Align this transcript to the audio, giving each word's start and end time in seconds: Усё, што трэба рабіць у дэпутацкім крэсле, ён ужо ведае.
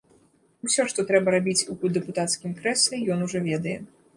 Усё, 0.67 0.85
што 0.93 1.05
трэба 1.11 1.35
рабіць 1.35 1.67
у 1.75 1.91
дэпутацкім 1.99 2.57
крэсле, 2.63 3.03
ён 3.17 3.23
ужо 3.29 3.47
ведае. 3.51 3.79